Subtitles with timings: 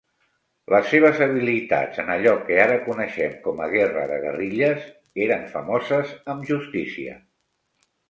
[0.73, 4.91] Les seves habilitats en allò que ara coneixem com a guerra de guerrilles
[5.29, 7.25] eren famoses amb justícia.